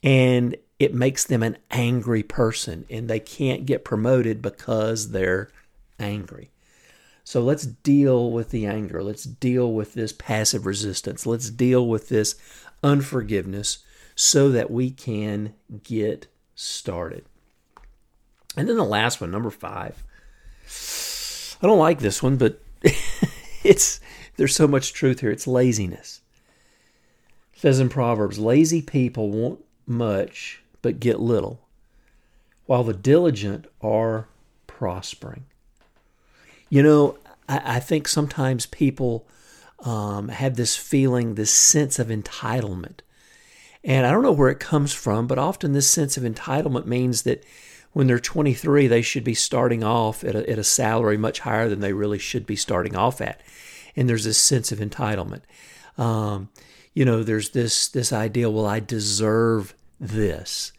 And 0.02 0.56
it 0.80 0.94
makes 0.94 1.24
them 1.24 1.42
an 1.42 1.58
angry 1.70 2.22
person 2.22 2.86
and 2.88 3.08
they 3.08 3.20
can't 3.20 3.66
get 3.66 3.84
promoted 3.84 4.40
because 4.40 5.10
they're 5.10 5.50
angry. 5.98 6.50
So 7.22 7.42
let's 7.42 7.66
deal 7.66 8.30
with 8.32 8.50
the 8.50 8.64
anger. 8.64 9.02
Let's 9.02 9.24
deal 9.24 9.72
with 9.74 9.92
this 9.92 10.12
passive 10.12 10.64
resistance. 10.64 11.26
Let's 11.26 11.50
deal 11.50 11.86
with 11.86 12.08
this 12.08 12.34
unforgiveness 12.82 13.84
so 14.14 14.48
that 14.50 14.70
we 14.70 14.90
can 14.90 15.52
get 15.82 16.26
started. 16.54 17.26
And 18.56 18.66
then 18.66 18.78
the 18.78 18.84
last 18.84 19.20
one, 19.20 19.30
number 19.30 19.50
five. 19.50 20.02
I 21.62 21.66
don't 21.66 21.78
like 21.78 21.98
this 21.98 22.22
one, 22.22 22.38
but 22.38 22.58
it's 23.62 24.00
there's 24.36 24.56
so 24.56 24.66
much 24.66 24.94
truth 24.94 25.20
here. 25.20 25.30
It's 25.30 25.46
laziness. 25.46 26.22
It 27.52 27.60
says 27.60 27.80
in 27.80 27.90
Proverbs, 27.90 28.38
lazy 28.38 28.80
people 28.80 29.30
want 29.30 29.62
much 29.86 30.59
but 30.82 31.00
get 31.00 31.20
little, 31.20 31.60
while 32.66 32.84
the 32.84 32.94
diligent 32.94 33.66
are 33.80 34.28
prospering. 34.66 35.44
You 36.68 36.82
know, 36.82 37.18
I, 37.48 37.76
I 37.76 37.80
think 37.80 38.08
sometimes 38.08 38.66
people 38.66 39.26
um, 39.80 40.28
have 40.28 40.56
this 40.56 40.76
feeling, 40.76 41.34
this 41.34 41.52
sense 41.52 41.98
of 41.98 42.08
entitlement. 42.08 43.00
And 43.82 44.06
I 44.06 44.10
don't 44.10 44.22
know 44.22 44.32
where 44.32 44.50
it 44.50 44.60
comes 44.60 44.92
from, 44.92 45.26
but 45.26 45.38
often 45.38 45.72
this 45.72 45.90
sense 45.90 46.16
of 46.16 46.22
entitlement 46.22 46.86
means 46.86 47.22
that 47.22 47.44
when 47.92 48.06
they're 48.06 48.20
23, 48.20 48.86
they 48.86 49.02
should 49.02 49.24
be 49.24 49.34
starting 49.34 49.82
off 49.82 50.22
at 50.22 50.36
a, 50.36 50.48
at 50.48 50.58
a 50.58 50.64
salary 50.64 51.16
much 51.16 51.40
higher 51.40 51.68
than 51.68 51.80
they 51.80 51.92
really 51.92 52.18
should 52.18 52.46
be 52.46 52.56
starting 52.56 52.94
off 52.94 53.20
at. 53.20 53.40
And 53.96 54.08
there's 54.08 54.24
this 54.24 54.38
sense 54.38 54.70
of 54.70 54.78
entitlement. 54.78 55.42
Um, 55.98 56.50
you 56.94 57.04
know, 57.04 57.22
there's 57.22 57.50
this 57.50 57.88
this 57.88 58.12
idea, 58.12 58.50
well, 58.50 58.66
I 58.66 58.80
deserve 58.80 59.74
this. 60.00 60.72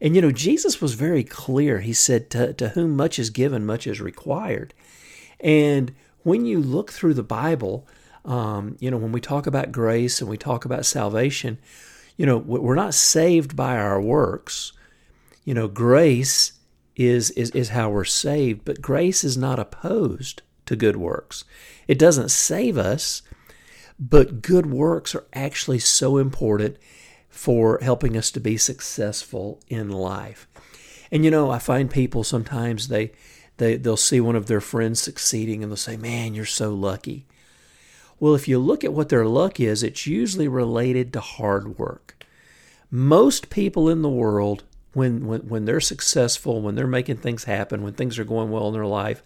And 0.00 0.16
you 0.16 0.22
know, 0.22 0.32
Jesus 0.32 0.80
was 0.80 0.94
very 0.94 1.22
clear. 1.22 1.80
He 1.80 1.92
said, 1.92 2.28
to, 2.30 2.52
to 2.54 2.70
whom 2.70 2.96
much 2.96 3.18
is 3.18 3.30
given, 3.30 3.64
much 3.64 3.86
is 3.86 4.00
required. 4.00 4.74
And 5.38 5.94
when 6.22 6.44
you 6.44 6.60
look 6.60 6.90
through 6.90 7.14
the 7.14 7.22
Bible, 7.22 7.86
um, 8.24 8.76
you 8.80 8.90
know, 8.90 8.96
when 8.96 9.12
we 9.12 9.20
talk 9.20 9.46
about 9.46 9.72
grace 9.72 10.20
and 10.20 10.28
we 10.28 10.36
talk 10.36 10.64
about 10.64 10.86
salvation, 10.86 11.58
you 12.16 12.26
know, 12.26 12.36
we're 12.36 12.74
not 12.74 12.94
saved 12.94 13.56
by 13.56 13.76
our 13.76 14.00
works. 14.00 14.72
You 15.44 15.54
know, 15.54 15.68
grace 15.68 16.52
is, 16.96 17.30
is, 17.32 17.50
is 17.50 17.70
how 17.70 17.90
we're 17.90 18.04
saved, 18.04 18.64
but 18.64 18.82
grace 18.82 19.24
is 19.24 19.36
not 19.36 19.58
opposed 19.58 20.42
to 20.66 20.76
good 20.76 20.96
works. 20.96 21.44
It 21.88 21.98
doesn't 21.98 22.30
save 22.30 22.78
us, 22.78 23.22
but 23.98 24.42
good 24.42 24.66
works 24.66 25.14
are 25.14 25.26
actually 25.32 25.78
so 25.78 26.18
important 26.18 26.76
for 27.32 27.78
helping 27.82 28.16
us 28.16 28.30
to 28.30 28.38
be 28.38 28.56
successful 28.58 29.58
in 29.66 29.90
life. 29.90 30.46
And 31.10 31.24
you 31.24 31.30
know, 31.30 31.50
I 31.50 31.58
find 31.58 31.90
people 31.90 32.22
sometimes 32.22 32.88
they 32.88 33.10
they 33.56 33.76
they'll 33.76 33.96
see 33.96 34.20
one 34.20 34.36
of 34.36 34.46
their 34.46 34.60
friends 34.60 35.00
succeeding 35.00 35.62
and 35.62 35.72
they'll 35.72 35.76
say, 35.76 35.96
"Man, 35.96 36.34
you're 36.34 36.44
so 36.44 36.72
lucky." 36.72 37.26
Well, 38.20 38.34
if 38.34 38.46
you 38.46 38.58
look 38.58 38.84
at 38.84 38.92
what 38.92 39.08
their 39.08 39.26
luck 39.26 39.58
is, 39.58 39.82
it's 39.82 40.06
usually 40.06 40.46
related 40.46 41.12
to 41.12 41.20
hard 41.20 41.78
work. 41.78 42.24
Most 42.90 43.50
people 43.50 43.88
in 43.88 44.02
the 44.02 44.08
world 44.08 44.62
when 44.92 45.26
when 45.26 45.40
when 45.48 45.64
they're 45.64 45.80
successful, 45.80 46.60
when 46.60 46.74
they're 46.74 46.86
making 46.86 47.16
things 47.16 47.44
happen, 47.44 47.82
when 47.82 47.94
things 47.94 48.18
are 48.18 48.24
going 48.24 48.50
well 48.50 48.68
in 48.68 48.74
their 48.74 48.86
life, 48.86 49.22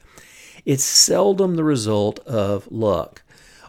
it's 0.64 0.84
seldom 0.84 1.56
the 1.56 1.64
result 1.64 2.20
of 2.20 2.70
luck. 2.70 3.22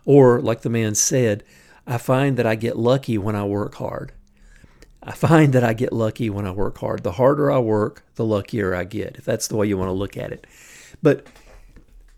Or 0.05 0.39
like 0.39 0.61
the 0.61 0.69
man 0.69 0.95
said, 0.95 1.43
I 1.87 1.97
find 1.97 2.37
that 2.37 2.45
I 2.45 2.55
get 2.55 2.77
lucky 2.77 3.17
when 3.17 3.35
I 3.35 3.43
work 3.43 3.75
hard. 3.75 4.11
I 5.07 5.13
find 5.13 5.53
that 5.53 5.63
I 5.63 5.71
get 5.71 5.93
lucky 5.93 6.29
when 6.29 6.45
I 6.45 6.51
work 6.51 6.79
hard. 6.79 7.03
The 7.03 7.13
harder 7.13 7.49
I 7.49 7.59
work, 7.59 8.03
the 8.15 8.25
luckier 8.25 8.75
I 8.75 8.83
get, 8.83 9.15
if 9.15 9.23
that's 9.23 9.47
the 9.47 9.55
way 9.55 9.65
you 9.65 9.77
want 9.77 9.87
to 9.87 9.93
look 9.93 10.17
at 10.17 10.33
it. 10.33 10.45
But 11.01 11.25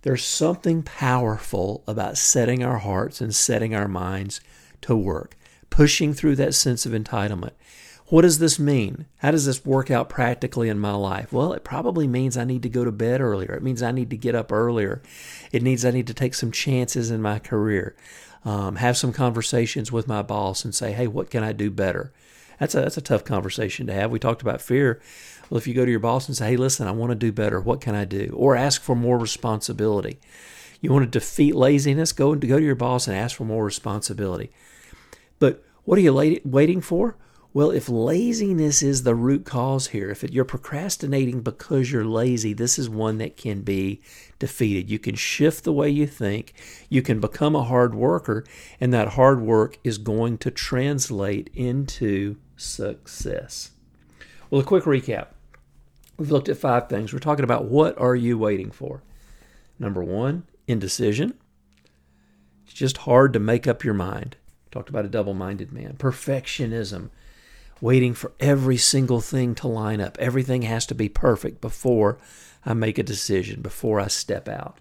there's 0.01 0.25
something 0.25 0.81
powerful 0.81 1.83
about 1.85 2.17
setting 2.17 2.63
our 2.63 2.79
hearts 2.79 3.21
and 3.21 3.35
setting 3.35 3.75
our 3.75 3.87
minds 3.87 4.41
to 4.81 4.95
work, 4.95 5.37
pushing 5.69 6.15
through 6.15 6.37
that 6.37 6.55
sense 6.55 6.87
of 6.87 6.93
entitlement. 6.93 7.51
What 8.07 8.23
does 8.23 8.39
this 8.39 8.57
mean? 8.57 9.05
How 9.17 9.29
does 9.29 9.45
this 9.45 9.63
work 9.63 9.91
out 9.91 10.09
practically 10.09 10.67
in 10.67 10.79
my 10.79 10.93
life? 10.93 11.31
Well, 11.31 11.53
it 11.53 11.63
probably 11.63 12.07
means 12.07 12.37
I 12.37 12.43
need 12.43 12.63
to 12.63 12.69
go 12.69 12.83
to 12.83 12.91
bed 12.91 13.21
earlier. 13.21 13.53
It 13.53 13.61
means 13.61 13.83
I 13.83 13.91
need 13.91 14.09
to 14.09 14.17
get 14.17 14.33
up 14.33 14.51
earlier. 14.51 15.03
It 15.51 15.61
means 15.61 15.85
I 15.85 15.91
need 15.91 16.07
to 16.07 16.15
take 16.15 16.33
some 16.33 16.51
chances 16.51 17.11
in 17.11 17.21
my 17.21 17.37
career, 17.37 17.95
um, 18.43 18.77
have 18.77 18.97
some 18.97 19.13
conversations 19.13 19.91
with 19.91 20.07
my 20.07 20.23
boss 20.23 20.65
and 20.65 20.73
say, 20.73 20.91
hey, 20.91 21.05
what 21.05 21.29
can 21.29 21.43
I 21.43 21.51
do 21.51 21.69
better? 21.69 22.11
That's 22.59 22.75
a 22.75 22.81
that's 22.81 22.97
a 22.97 23.01
tough 23.01 23.23
conversation 23.23 23.87
to 23.87 23.93
have. 23.93 24.11
We 24.11 24.19
talked 24.19 24.41
about 24.41 24.61
fear. 24.61 25.01
Well, 25.49 25.57
if 25.57 25.67
you 25.67 25.73
go 25.73 25.85
to 25.85 25.91
your 25.91 25.99
boss 25.99 26.27
and 26.27 26.35
say, 26.35 26.51
"Hey, 26.51 26.57
listen, 26.57 26.87
I 26.87 26.91
want 26.91 27.11
to 27.11 27.15
do 27.15 27.31
better. 27.31 27.59
What 27.59 27.81
can 27.81 27.95
I 27.95 28.05
do?" 28.05 28.33
or 28.35 28.55
ask 28.55 28.81
for 28.81 28.95
more 28.95 29.17
responsibility. 29.17 30.19
You 30.81 30.91
want 30.91 31.11
to 31.11 31.19
defeat 31.19 31.55
laziness? 31.55 32.11
Go 32.11 32.31
and 32.33 32.47
go 32.47 32.59
to 32.59 32.65
your 32.65 32.75
boss 32.75 33.07
and 33.07 33.15
ask 33.15 33.35
for 33.35 33.45
more 33.45 33.65
responsibility. 33.65 34.51
But 35.39 35.63
what 35.83 35.97
are 35.97 36.01
you 36.01 36.39
waiting 36.45 36.81
for? 36.81 37.17
Well, 37.51 37.71
if 37.71 37.89
laziness 37.89 38.83
is 38.83 39.01
the 39.01 39.15
root 39.15 39.43
cause 39.43 39.87
here, 39.87 40.11
if 40.11 40.21
you're 40.21 40.45
procrastinating 40.45 41.41
because 41.41 41.91
you're 41.91 42.05
lazy, 42.05 42.53
this 42.53 42.77
is 42.77 42.87
one 42.87 43.17
that 43.17 43.37
can 43.37 43.61
be 43.61 44.01
defeated. 44.37 44.91
You 44.91 44.99
can 44.99 45.15
shift 45.15 45.63
the 45.63 45.73
way 45.73 45.89
you 45.89 46.05
think, 46.05 46.53
you 46.89 47.01
can 47.01 47.19
become 47.19 47.55
a 47.55 47.63
hard 47.63 47.95
worker, 47.95 48.45
and 48.79 48.93
that 48.93 49.09
hard 49.09 49.41
work 49.41 49.79
is 49.83 49.97
going 49.97 50.37
to 50.39 50.51
translate 50.51 51.49
into 51.55 52.35
success. 52.59 53.71
Well, 54.49 54.61
a 54.61 54.65
quick 54.65 54.83
recap. 54.83 55.27
We've 56.17 56.31
looked 56.31 56.49
at 56.49 56.57
five 56.57 56.89
things. 56.89 57.13
We're 57.13 57.19
talking 57.19 57.45
about 57.45 57.65
what 57.65 57.97
are 57.97 58.15
you 58.15 58.37
waiting 58.37 58.71
for? 58.71 59.01
Number 59.79 60.03
one, 60.03 60.43
indecision. 60.67 61.35
It's 62.65 62.73
just 62.73 62.97
hard 62.97 63.33
to 63.33 63.39
make 63.39 63.67
up 63.67 63.83
your 63.83 63.93
mind. 63.93 64.35
Talked 64.71 64.89
about 64.89 65.05
a 65.05 65.09
double 65.09 65.33
minded 65.33 65.71
man. 65.71 65.95
Perfectionism, 65.97 67.09
waiting 67.81 68.13
for 68.13 68.33
every 68.39 68.77
single 68.77 69.21
thing 69.21 69.55
to 69.55 69.67
line 69.67 70.01
up. 70.01 70.17
Everything 70.19 70.63
has 70.63 70.85
to 70.87 70.95
be 70.95 71.09
perfect 71.09 71.61
before 71.61 72.19
I 72.65 72.73
make 72.73 72.97
a 72.97 73.03
decision, 73.03 73.61
before 73.61 73.99
I 73.99 74.07
step 74.07 74.47
out. 74.47 74.77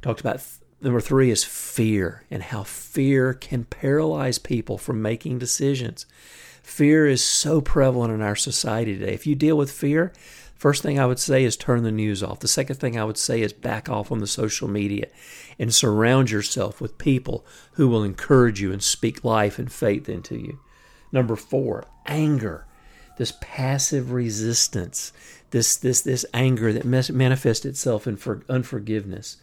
Talked 0.00 0.20
about 0.20 0.46
Number 0.84 1.00
three 1.00 1.30
is 1.30 1.44
fear 1.44 2.24
and 2.30 2.42
how 2.42 2.62
fear 2.62 3.32
can 3.32 3.64
paralyze 3.64 4.38
people 4.38 4.76
from 4.76 5.00
making 5.00 5.38
decisions. 5.38 6.04
Fear 6.62 7.06
is 7.06 7.24
so 7.24 7.62
prevalent 7.62 8.12
in 8.12 8.20
our 8.20 8.36
society 8.36 8.98
today. 8.98 9.14
If 9.14 9.26
you 9.26 9.34
deal 9.34 9.56
with 9.56 9.70
fear, 9.72 10.12
first 10.54 10.82
thing 10.82 10.98
I 10.98 11.06
would 11.06 11.18
say 11.18 11.42
is 11.42 11.56
turn 11.56 11.84
the 11.84 11.90
news 11.90 12.22
off. 12.22 12.40
The 12.40 12.48
second 12.48 12.76
thing 12.76 12.98
I 12.98 13.04
would 13.04 13.16
say 13.16 13.40
is 13.40 13.54
back 13.54 13.88
off 13.88 14.12
on 14.12 14.18
the 14.18 14.26
social 14.26 14.68
media 14.68 15.06
and 15.58 15.72
surround 15.72 16.30
yourself 16.30 16.82
with 16.82 16.98
people 16.98 17.46
who 17.72 17.88
will 17.88 18.04
encourage 18.04 18.60
you 18.60 18.70
and 18.70 18.82
speak 18.82 19.24
life 19.24 19.58
and 19.58 19.72
faith 19.72 20.06
into 20.06 20.36
you. 20.36 20.60
Number 21.10 21.34
four, 21.34 21.86
anger. 22.04 22.66
This 23.16 23.32
passive 23.40 24.12
resistance, 24.12 25.14
this 25.50 25.76
this 25.76 26.02
this 26.02 26.26
anger 26.34 26.74
that 26.74 26.84
manifests 26.84 27.64
itself 27.64 28.06
in 28.06 28.18
for 28.18 28.42
unforgiveness. 28.50 29.38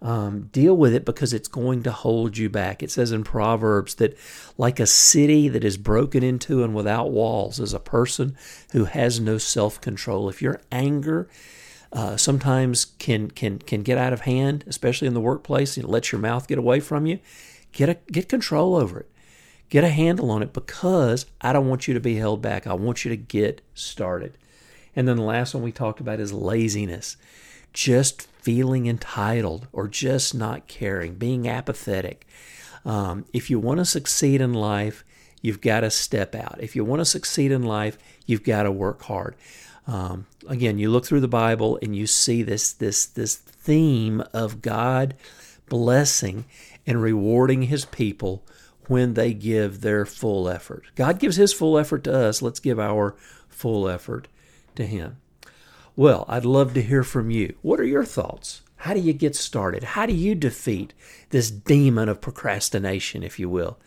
Um, 0.00 0.48
deal 0.52 0.76
with 0.76 0.94
it 0.94 1.04
because 1.04 1.32
it's 1.32 1.48
going 1.48 1.82
to 1.82 1.90
hold 1.90 2.38
you 2.38 2.48
back. 2.48 2.82
It 2.82 2.90
says 2.90 3.10
in 3.10 3.24
Proverbs 3.24 3.96
that, 3.96 4.16
like 4.56 4.78
a 4.78 4.86
city 4.86 5.48
that 5.48 5.64
is 5.64 5.76
broken 5.76 6.22
into 6.22 6.62
and 6.62 6.72
without 6.72 7.10
walls, 7.10 7.58
is 7.58 7.74
a 7.74 7.80
person 7.80 8.36
who 8.72 8.84
has 8.84 9.18
no 9.18 9.38
self 9.38 9.80
control. 9.80 10.28
If 10.28 10.40
your 10.40 10.60
anger 10.70 11.28
uh, 11.92 12.16
sometimes 12.16 12.84
can 12.84 13.30
can 13.30 13.58
can 13.58 13.82
get 13.82 13.98
out 13.98 14.12
of 14.12 14.20
hand, 14.20 14.62
especially 14.68 15.08
in 15.08 15.14
the 15.14 15.20
workplace, 15.20 15.76
and 15.76 15.88
let 15.88 16.12
your 16.12 16.20
mouth 16.20 16.46
get 16.46 16.58
away 16.58 16.78
from 16.78 17.06
you, 17.06 17.18
get 17.72 17.88
a, 17.88 17.94
get 18.12 18.28
control 18.28 18.76
over 18.76 19.00
it. 19.00 19.10
Get 19.68 19.84
a 19.84 19.90
handle 19.90 20.30
on 20.30 20.42
it 20.42 20.52
because 20.52 21.26
I 21.40 21.52
don't 21.52 21.68
want 21.68 21.88
you 21.88 21.94
to 21.94 22.00
be 22.00 22.16
held 22.16 22.40
back. 22.40 22.66
I 22.66 22.72
want 22.72 23.04
you 23.04 23.10
to 23.10 23.16
get 23.16 23.60
started. 23.74 24.38
And 24.96 25.06
then 25.06 25.16
the 25.16 25.22
last 25.22 25.54
one 25.54 25.62
we 25.62 25.72
talked 25.72 26.00
about 26.00 26.20
is 26.20 26.32
laziness 26.32 27.16
just 27.72 28.22
feeling 28.22 28.86
entitled 28.86 29.66
or 29.72 29.88
just 29.88 30.34
not 30.34 30.66
caring, 30.68 31.14
being 31.14 31.48
apathetic. 31.48 32.26
Um, 32.84 33.26
if 33.32 33.50
you 33.50 33.58
want 33.58 33.78
to 33.78 33.84
succeed 33.84 34.40
in 34.40 34.54
life, 34.54 35.04
you've 35.42 35.60
got 35.60 35.80
to 35.80 35.90
step 35.90 36.34
out. 36.34 36.56
If 36.60 36.74
you 36.74 36.84
want 36.84 37.00
to 37.00 37.04
succeed 37.04 37.52
in 37.52 37.62
life, 37.62 37.98
you've 38.26 38.44
got 38.44 38.62
to 38.62 38.72
work 38.72 39.02
hard. 39.02 39.36
Um, 39.86 40.26
again, 40.46 40.78
you 40.78 40.90
look 40.90 41.06
through 41.06 41.20
the 41.20 41.28
Bible 41.28 41.78
and 41.82 41.96
you 41.96 42.06
see 42.06 42.42
this 42.42 42.72
this 42.72 43.06
this 43.06 43.36
theme 43.36 44.22
of 44.32 44.60
God 44.60 45.14
blessing 45.68 46.44
and 46.86 47.02
rewarding 47.02 47.62
His 47.62 47.84
people 47.84 48.44
when 48.86 49.14
they 49.14 49.32
give 49.32 49.80
their 49.80 50.06
full 50.06 50.48
effort. 50.48 50.84
God 50.94 51.18
gives 51.18 51.36
His 51.36 51.52
full 51.52 51.78
effort 51.78 52.04
to 52.04 52.14
us. 52.14 52.42
Let's 52.42 52.60
give 52.60 52.78
our 52.78 53.16
full 53.48 53.88
effort 53.88 54.28
to 54.76 54.86
Him. 54.86 55.16
Well, 55.98 56.26
I'd 56.28 56.44
love 56.44 56.74
to 56.74 56.80
hear 56.82 57.02
from 57.02 57.28
you. 57.32 57.56
What 57.60 57.80
are 57.80 57.84
your 57.84 58.04
thoughts? 58.04 58.62
How 58.76 58.94
do 58.94 59.00
you 59.00 59.12
get 59.12 59.34
started? 59.34 59.82
How 59.82 60.06
do 60.06 60.14
you 60.14 60.36
defeat 60.36 60.94
this 61.30 61.50
demon 61.50 62.08
of 62.08 62.20
procrastination, 62.20 63.24
if 63.24 63.40
you 63.40 63.48
will? 63.48 63.80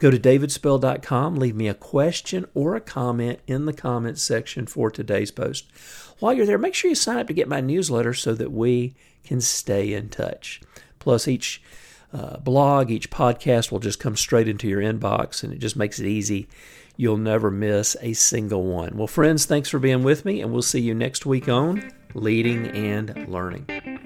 Go 0.00 0.10
to 0.10 0.18
davidspell.com, 0.18 1.36
leave 1.36 1.54
me 1.54 1.68
a 1.68 1.74
question 1.74 2.46
or 2.52 2.74
a 2.74 2.80
comment 2.80 3.38
in 3.46 3.66
the 3.66 3.72
comments 3.72 4.22
section 4.22 4.66
for 4.66 4.90
today's 4.90 5.30
post. 5.30 5.66
While 6.18 6.32
you're 6.32 6.46
there, 6.46 6.58
make 6.58 6.74
sure 6.74 6.88
you 6.88 6.96
sign 6.96 7.18
up 7.18 7.28
to 7.28 7.32
get 7.32 7.46
my 7.46 7.60
newsletter 7.60 8.12
so 8.12 8.34
that 8.34 8.50
we 8.50 8.96
can 9.22 9.40
stay 9.40 9.92
in 9.92 10.08
touch. 10.08 10.60
Plus, 10.98 11.28
each 11.28 11.62
uh, 12.12 12.38
blog, 12.38 12.90
each 12.90 13.08
podcast 13.08 13.70
will 13.70 13.78
just 13.78 14.00
come 14.00 14.16
straight 14.16 14.48
into 14.48 14.66
your 14.66 14.80
inbox 14.80 15.44
and 15.44 15.52
it 15.52 15.60
just 15.60 15.76
makes 15.76 16.00
it 16.00 16.06
easy. 16.06 16.48
You'll 17.00 17.16
never 17.16 17.52
miss 17.52 17.96
a 18.00 18.12
single 18.12 18.64
one. 18.64 18.96
Well, 18.96 19.06
friends, 19.06 19.46
thanks 19.46 19.68
for 19.68 19.78
being 19.78 20.02
with 20.02 20.24
me, 20.24 20.40
and 20.40 20.52
we'll 20.52 20.62
see 20.62 20.80
you 20.80 20.94
next 20.94 21.24
week 21.24 21.48
on 21.48 21.92
Leading 22.12 22.66
and 22.66 23.28
Learning. 23.28 23.97